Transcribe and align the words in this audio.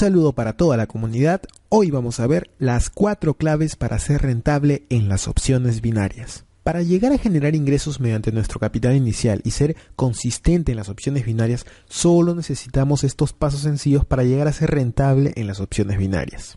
saludo 0.00 0.32
para 0.32 0.54
toda 0.54 0.78
la 0.78 0.86
comunidad. 0.86 1.42
Hoy 1.68 1.90
vamos 1.90 2.20
a 2.20 2.26
ver 2.26 2.50
las 2.58 2.88
cuatro 2.88 3.34
claves 3.34 3.76
para 3.76 3.98
ser 3.98 4.22
rentable 4.22 4.86
en 4.88 5.10
las 5.10 5.28
opciones 5.28 5.82
binarias. 5.82 6.46
Para 6.62 6.80
llegar 6.80 7.12
a 7.12 7.18
generar 7.18 7.54
ingresos 7.54 8.00
mediante 8.00 8.32
nuestro 8.32 8.58
capital 8.58 8.96
inicial 8.96 9.42
y 9.44 9.50
ser 9.50 9.76
consistente 9.96 10.72
en 10.72 10.78
las 10.78 10.88
opciones 10.88 11.26
binarias, 11.26 11.66
solo 11.86 12.34
necesitamos 12.34 13.04
estos 13.04 13.34
pasos 13.34 13.60
sencillos 13.60 14.06
para 14.06 14.24
llegar 14.24 14.48
a 14.48 14.54
ser 14.54 14.70
rentable 14.70 15.34
en 15.36 15.46
las 15.46 15.60
opciones 15.60 15.98
binarias. 15.98 16.56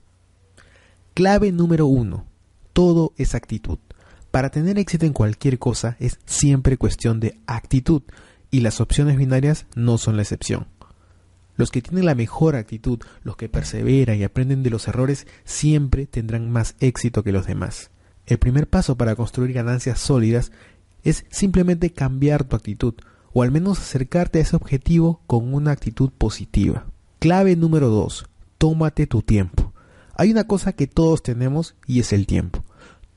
Clave 1.14 1.52
número 1.52 1.86
1. 1.86 2.26
Todo 2.72 3.12
es 3.18 3.36
actitud. 3.36 3.80
Para 4.32 4.52
tener 4.52 4.80
éxito 4.80 5.06
en 5.06 5.12
cualquier 5.12 5.60
cosa 5.60 5.98
es 6.00 6.18
siempre 6.26 6.78
cuestión 6.78 7.20
de 7.20 7.42
actitud 7.46 8.04
y 8.52 8.62
las 8.62 8.80
opciones 8.80 9.18
binarias 9.18 9.66
no 9.76 9.98
son 9.98 10.16
la 10.16 10.22
excepción. 10.22 10.68
Los 11.56 11.70
que 11.72 11.82
tienen 11.82 12.06
la 12.06 12.16
mejor 12.16 12.56
actitud, 12.56 13.00
los 13.24 13.36
que 13.36 13.50
perseveran 13.50 14.18
y 14.18 14.24
aprenden 14.24 14.64
de 14.64 14.70
los 14.70 14.88
errores, 14.88 15.28
siempre 15.44 16.08
tendrán 16.08 16.50
más 16.50 16.76
éxito 16.80 17.24
que 17.24 17.32
los 17.32 17.46
demás. 17.46 17.92
El 18.26 18.40
primer 18.40 18.68
paso 18.68 18.96
para 18.98 19.16
construir 19.16 19.54
ganancias 19.54 20.00
sólidas 20.00 20.52
es 21.04 21.26
simplemente 21.30 21.92
cambiar 21.92 22.44
tu 22.44 22.56
actitud, 22.56 22.96
o 23.34 23.44
al 23.44 23.52
menos 23.52 23.80
acercarte 23.80 24.40
a 24.40 24.42
ese 24.42 24.56
objetivo 24.56 25.22
con 25.28 25.54
una 25.54 25.72
actitud 25.72 26.10
positiva. 26.12 26.86
Clave 27.20 27.56
número 27.56 27.90
2. 27.90 28.26
Tómate 28.58 29.08
tu 29.08 29.22
tiempo. 29.22 29.74
Hay 30.16 30.32
una 30.32 30.46
cosa 30.46 30.74
que 30.74 30.88
todos 30.88 31.24
tenemos 31.24 31.76
y 31.88 32.00
es 32.00 32.14
el 32.14 32.28
tiempo. 32.28 32.64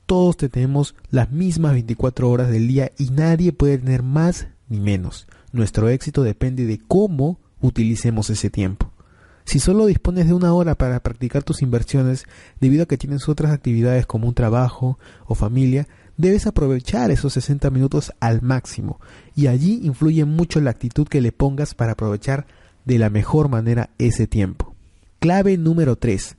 Todos 0.05 0.37
tenemos 0.37 0.95
las 1.09 1.31
mismas 1.31 1.73
24 1.73 2.29
horas 2.29 2.49
del 2.49 2.67
día 2.67 2.91
y 2.97 3.09
nadie 3.11 3.51
puede 3.51 3.77
tener 3.77 4.03
más 4.03 4.47
ni 4.69 4.79
menos. 4.79 5.27
Nuestro 5.51 5.89
éxito 5.89 6.23
depende 6.23 6.65
de 6.65 6.79
cómo 6.79 7.39
utilicemos 7.67 8.29
ese 8.29 8.49
tiempo. 8.49 8.91
Si 9.45 9.59
solo 9.59 9.85
dispones 9.85 10.27
de 10.27 10.33
una 10.33 10.53
hora 10.53 10.75
para 10.75 10.99
practicar 11.01 11.43
tus 11.43 11.61
inversiones 11.61 12.25
debido 12.59 12.83
a 12.83 12.85
que 12.85 12.97
tienes 12.97 13.29
otras 13.29 13.53
actividades 13.53 14.05
como 14.05 14.27
un 14.27 14.33
trabajo 14.33 14.99
o 15.25 15.35
familia, 15.35 15.87
debes 16.17 16.47
aprovechar 16.47 17.11
esos 17.11 17.31
60 17.33 17.69
minutos 17.69 18.11
al 18.19 18.41
máximo 18.41 18.99
y 19.35 19.47
allí 19.47 19.79
influye 19.83 20.25
mucho 20.25 20.59
la 20.59 20.71
actitud 20.71 21.07
que 21.07 21.21
le 21.21 21.31
pongas 21.31 21.75
para 21.75 21.93
aprovechar 21.93 22.45
de 22.83 22.99
la 22.99 23.09
mejor 23.09 23.47
manera 23.47 23.89
ese 23.97 24.27
tiempo. 24.27 24.75
Clave 25.19 25.57
número 25.57 25.95
3. 25.95 26.35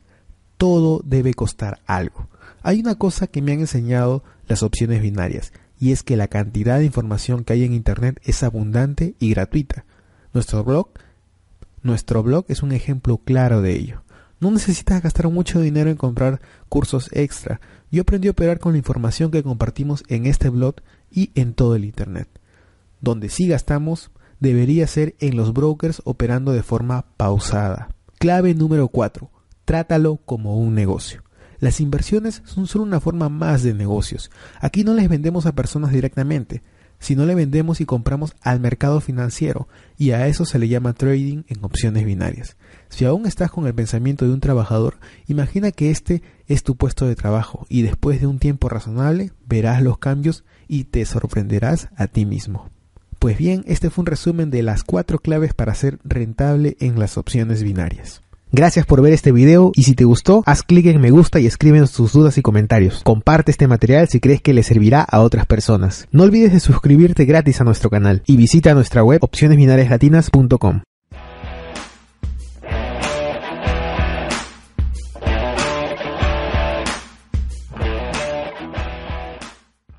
Todo 0.58 1.00
debe 1.04 1.32
costar 1.32 1.80
algo. 1.86 2.28
Hay 2.62 2.80
una 2.80 2.96
cosa 2.96 3.26
que 3.26 3.40
me 3.40 3.52
han 3.52 3.60
enseñado 3.60 4.22
las 4.46 4.62
opciones 4.62 5.00
binarias 5.00 5.52
y 5.80 5.92
es 5.92 6.02
que 6.02 6.16
la 6.16 6.28
cantidad 6.28 6.78
de 6.78 6.84
información 6.84 7.44
que 7.44 7.54
hay 7.54 7.64
en 7.64 7.72
Internet 7.72 8.20
es 8.24 8.42
abundante 8.42 9.14
y 9.18 9.30
gratuita. 9.30 9.84
Nuestro 10.34 10.64
blog 10.64 10.90
nuestro 11.82 12.22
blog 12.22 12.44
es 12.48 12.62
un 12.62 12.72
ejemplo 12.72 13.18
claro 13.18 13.62
de 13.62 13.72
ello. 13.72 14.02
No 14.40 14.50
necesitas 14.50 15.02
gastar 15.02 15.28
mucho 15.28 15.60
dinero 15.60 15.90
en 15.90 15.96
comprar 15.96 16.40
cursos 16.68 17.10
extra. 17.12 17.60
Yo 17.90 18.02
aprendí 18.02 18.28
a 18.28 18.32
operar 18.32 18.58
con 18.60 18.72
la 18.72 18.78
información 18.78 19.30
que 19.30 19.42
compartimos 19.42 20.04
en 20.08 20.26
este 20.26 20.48
blog 20.48 20.76
y 21.10 21.32
en 21.34 21.54
todo 21.54 21.74
el 21.74 21.84
Internet. 21.84 22.28
Donde 23.00 23.28
sí 23.30 23.48
gastamos 23.48 24.10
debería 24.40 24.86
ser 24.86 25.16
en 25.18 25.36
los 25.36 25.52
brokers 25.52 26.02
operando 26.04 26.52
de 26.52 26.62
forma 26.62 27.06
pausada. 27.16 27.88
Clave 28.18 28.54
número 28.54 28.88
4. 28.88 29.30
Trátalo 29.64 30.16
como 30.16 30.58
un 30.58 30.74
negocio. 30.74 31.22
Las 31.60 31.80
inversiones 31.80 32.42
son 32.44 32.68
solo 32.68 32.84
una 32.84 33.00
forma 33.00 33.28
más 33.28 33.64
de 33.64 33.74
negocios. 33.74 34.30
Aquí 34.60 34.84
no 34.84 34.94
les 34.94 35.08
vendemos 35.08 35.46
a 35.46 35.54
personas 35.54 35.92
directamente, 35.92 36.62
si 36.98 37.16
no 37.16 37.26
le 37.26 37.34
vendemos 37.34 37.80
y 37.80 37.86
compramos 37.86 38.34
al 38.40 38.60
mercado 38.60 39.00
financiero, 39.00 39.68
y 39.96 40.10
a 40.10 40.26
eso 40.26 40.44
se 40.44 40.58
le 40.58 40.68
llama 40.68 40.92
trading 40.92 41.44
en 41.48 41.64
opciones 41.64 42.04
binarias. 42.04 42.56
Si 42.88 43.04
aún 43.04 43.26
estás 43.26 43.50
con 43.50 43.66
el 43.66 43.74
pensamiento 43.74 44.24
de 44.24 44.32
un 44.32 44.40
trabajador, 44.40 44.98
imagina 45.26 45.72
que 45.72 45.90
este 45.90 46.22
es 46.46 46.62
tu 46.62 46.76
puesto 46.76 47.06
de 47.06 47.16
trabajo 47.16 47.66
y 47.68 47.82
después 47.82 48.20
de 48.20 48.26
un 48.26 48.38
tiempo 48.38 48.68
razonable 48.68 49.32
verás 49.46 49.82
los 49.82 49.98
cambios 49.98 50.44
y 50.66 50.84
te 50.84 51.04
sorprenderás 51.04 51.88
a 51.96 52.06
ti 52.06 52.24
mismo. 52.26 52.70
Pues 53.18 53.36
bien, 53.36 53.64
este 53.66 53.90
fue 53.90 54.02
un 54.02 54.06
resumen 54.06 54.50
de 54.50 54.62
las 54.62 54.84
cuatro 54.84 55.18
claves 55.18 55.52
para 55.52 55.74
ser 55.74 55.98
rentable 56.04 56.76
en 56.80 56.98
las 56.98 57.18
opciones 57.18 57.62
binarias. 57.62 58.22
Gracias 58.50 58.86
por 58.86 59.02
ver 59.02 59.12
este 59.12 59.32
video 59.32 59.72
y 59.74 59.82
si 59.82 59.94
te 59.94 60.04
gustó, 60.04 60.42
haz 60.46 60.62
clic 60.62 60.86
en 60.86 61.00
me 61.00 61.10
gusta 61.10 61.38
y 61.38 61.46
escribe 61.46 61.78
tus 61.86 62.12
dudas 62.12 62.38
y 62.38 62.42
comentarios. 62.42 63.02
Comparte 63.04 63.50
este 63.50 63.68
material 63.68 64.08
si 64.08 64.20
crees 64.20 64.40
que 64.40 64.54
le 64.54 64.62
servirá 64.62 65.02
a 65.02 65.20
otras 65.20 65.46
personas. 65.46 66.08
No 66.12 66.24
olvides 66.24 66.52
de 66.52 66.60
suscribirte 66.60 67.24
gratis 67.24 67.60
a 67.60 67.64
nuestro 67.64 67.90
canal 67.90 68.22
y 68.26 68.36
visita 68.36 68.74
nuestra 68.74 69.04
web 69.04 69.18
opcionesbinariaslatinas.com. 69.22 70.82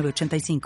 85 0.00 0.60